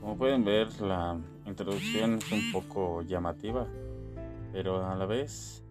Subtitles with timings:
[0.00, 1.16] Como pueden ver, la
[1.46, 3.68] introducción es un poco llamativa,
[4.52, 5.62] pero a la vez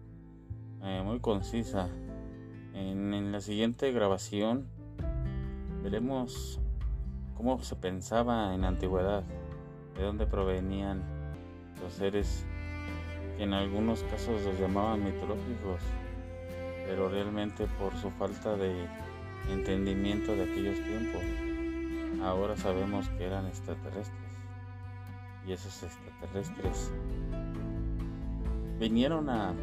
[0.82, 1.88] eh, muy concisa.
[2.72, 4.66] En, en, la siguiente grabación
[5.82, 6.58] veremos
[7.36, 9.24] cómo se pensaba en la antigüedad,
[9.96, 11.02] de dónde provenían
[11.82, 12.46] los seres
[13.36, 15.82] que en algunos casos los llamaban mitológicos,
[16.86, 18.86] pero realmente por su falta de
[19.50, 21.49] entendimiento de aquellos tiempos
[22.22, 24.18] ahora sabemos que eran extraterrestres.
[25.46, 26.92] Y esos extraterrestres
[28.78, 29.54] vinieron a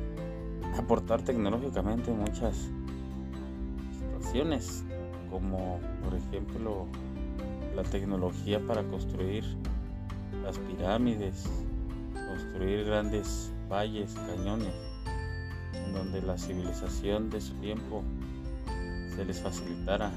[0.78, 2.70] aportar tecnológicamente muchas
[3.92, 4.84] situaciones,
[5.30, 6.88] como por ejemplo
[7.76, 9.44] la tecnología para construir
[10.44, 11.50] las pirámides,
[12.14, 14.74] construir grandes valles, cañones,
[15.74, 18.04] en donde la civilización de su tiempo
[19.16, 20.12] se les facilitara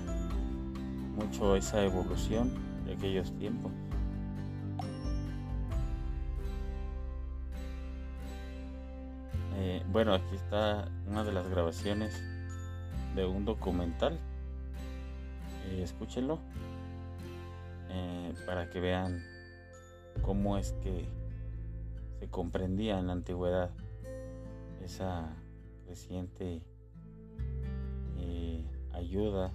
[1.20, 2.50] mucho esa evolución
[2.86, 3.70] de aquellos tiempos.
[9.56, 12.22] Eh, bueno, aquí está una de las grabaciones
[13.14, 14.18] de un documental.
[15.68, 16.38] Eh, escúchenlo
[17.90, 19.22] eh, para que vean
[20.22, 21.06] cómo es que
[22.18, 23.70] se comprendía en la antigüedad
[24.82, 25.36] esa
[25.84, 26.62] creciente
[28.92, 29.52] ayuda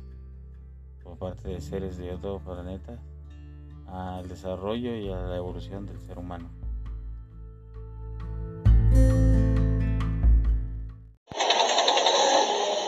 [1.06, 2.98] por parte de seres de otro planeta
[3.88, 6.50] al desarrollo y a la evolución del ser humano.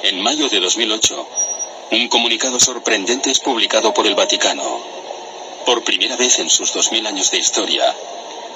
[0.04, 1.28] En mayo de 2008,
[1.92, 4.64] un comunicado sorprendente es publicado por el Vaticano.
[5.66, 7.84] Por primera vez en sus 2000 años de historia,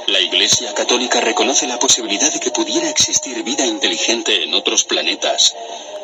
[0.08, 5.56] la Iglesia Católica reconoce la posibilidad de que pudiera existir vida inteligente en otros planetas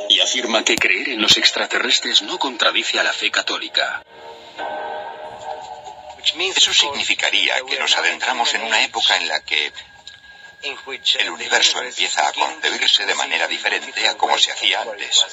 [0.09, 4.03] y afirma que creer en los extraterrestres no contradice a la fe católica.
[6.56, 9.72] Eso significaría que nos adentramos en una época en la que
[11.19, 15.25] el universo empieza a concebirse de manera diferente a como se hacía antes.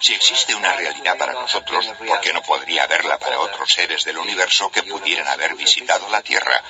[0.00, 4.18] Si existe una realidad para nosotros, ¿por qué no podría haberla para otros seres del
[4.18, 6.62] universo que pudieran haber visitado la Tierra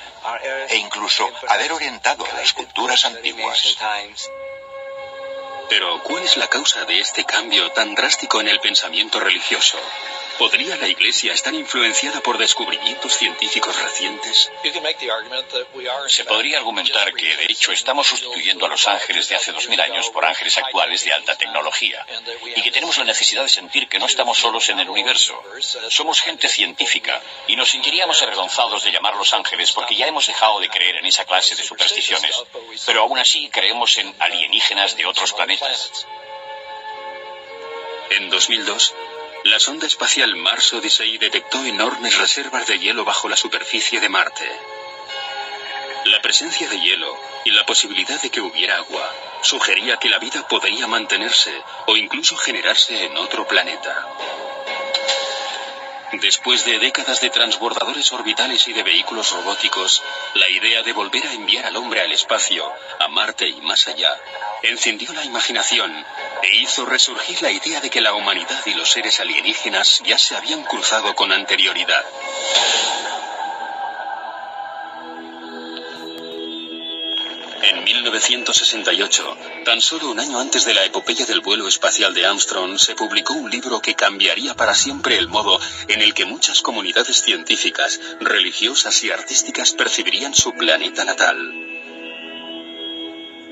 [0.69, 3.77] e incluso haber orientado a las culturas antiguas?
[5.71, 9.79] Pero, ¿cuál es la causa de este cambio tan drástico en el pensamiento religioso?
[10.37, 14.51] ¿Podría la Iglesia estar influenciada por descubrimientos científicos recientes?
[16.07, 19.79] Se podría argumentar que, de hecho, estamos sustituyendo a los ángeles de hace dos mil
[19.79, 22.05] años por ángeles actuales de alta tecnología
[22.55, 25.41] y que tenemos la necesidad de sentir que no estamos solos en el universo.
[25.89, 30.69] Somos gente científica y nos sentiríamos avergonzados de llamarlos ángeles porque ya hemos dejado de
[30.69, 32.35] creer en esa clase de supersticiones,
[32.85, 36.07] pero aún así creemos en alienígenas de otros planetas.
[38.11, 38.93] En 2002,
[39.45, 44.49] la sonda espacial Mars Odyssey detectó enormes reservas de hielo bajo la superficie de Marte.
[46.05, 47.15] La presencia de hielo
[47.45, 51.53] y la posibilidad de que hubiera agua sugería que la vida podría mantenerse
[51.87, 54.07] o incluso generarse en otro planeta.
[56.13, 61.33] Después de décadas de transbordadores orbitales y de vehículos robóticos, la idea de volver a
[61.33, 64.19] enviar al hombre al espacio, a Marte y más allá,
[64.61, 66.05] encendió la imaginación
[66.43, 70.35] e hizo resurgir la idea de que la humanidad y los seres alienígenas ya se
[70.35, 72.05] habían cruzado con anterioridad.
[78.21, 82.95] 1968, tan solo un año antes de la epopeya del vuelo espacial de Armstrong, se
[82.95, 87.99] publicó un libro que cambiaría para siempre el modo en el que muchas comunidades científicas,
[88.19, 91.37] religiosas y artísticas percibirían su planeta natal.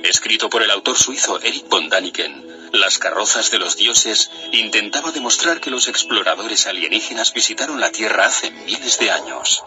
[0.04, 5.60] Escrito por el autor suizo Eric von Daniken, las carrozas de los dioses intentaba demostrar
[5.60, 9.64] que los exploradores alienígenas visitaron la Tierra hace miles de años.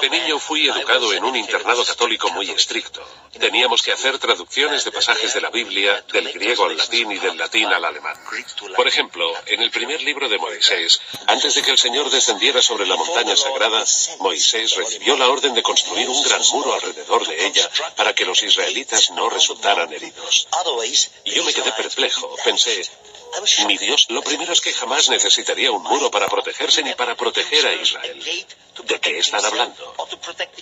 [0.00, 3.02] De niño fui educado en un internado católico muy estricto.
[3.38, 7.36] Teníamos que hacer traducciones de pasajes de la Biblia del griego al latín y del
[7.36, 8.16] latín al alemán.
[8.74, 12.86] Por ejemplo, en el primer libro de Moisés, antes de que el Señor descendiera sobre
[12.86, 13.84] la montaña sagrada,
[14.18, 18.42] Moisés recibió la orden de construir un gran muro alrededor de ella para que los
[18.42, 20.48] israelitas no resultaran heridos.
[21.24, 22.82] Y yo me quedé perplejo Pensé,
[23.66, 27.66] mi Dios, lo primero es que jamás necesitaría un muro para protegerse ni para proteger
[27.66, 28.46] a Israel.
[28.84, 29.94] ¿De qué están hablando?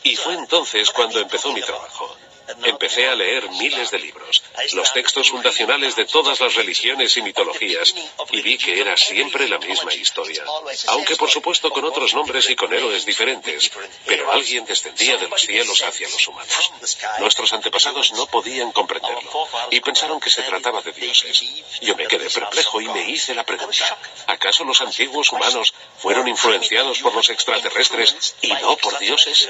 [0.03, 2.17] Y fue entonces cuando empezó mi trabajo.
[2.65, 4.43] Empecé a leer miles de libros,
[4.73, 7.95] los textos fundacionales de todas las religiones y mitologías,
[8.31, 10.45] y vi que era siempre la misma historia,
[10.89, 13.71] aunque por supuesto con otros nombres y con héroes diferentes,
[14.07, 16.73] pero alguien descendía de los cielos hacia los humanos.
[17.19, 21.45] Nuestros antepasados no podían comprenderlo y pensaron que se trataba de dioses.
[21.83, 27.01] Yo me quedé perplejo y me hice la pregunta, ¿acaso los antiguos humanos fueron influenciados
[27.01, 29.49] por los extraterrestres y no por dioses?